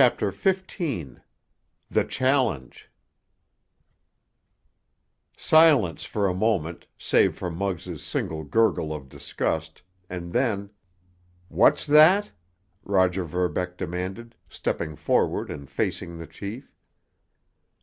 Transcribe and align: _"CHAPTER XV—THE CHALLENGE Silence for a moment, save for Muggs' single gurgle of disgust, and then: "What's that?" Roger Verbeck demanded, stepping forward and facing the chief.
_"CHAPTER 0.02 0.32
XV—THE 0.32 2.04
CHALLENGE 2.04 2.88
Silence 5.36 6.04
for 6.04 6.26
a 6.26 6.32
moment, 6.32 6.86
save 6.96 7.36
for 7.36 7.50
Muggs' 7.50 8.02
single 8.02 8.42
gurgle 8.44 8.94
of 8.94 9.10
disgust, 9.10 9.82
and 10.08 10.32
then: 10.32 10.70
"What's 11.48 11.84
that?" 11.86 12.32
Roger 12.82 13.24
Verbeck 13.24 13.76
demanded, 13.76 14.34
stepping 14.48 14.96
forward 14.96 15.50
and 15.50 15.68
facing 15.68 16.16
the 16.16 16.26
chief. 16.26 16.72